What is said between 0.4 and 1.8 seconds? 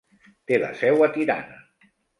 Té la seu a Tirana.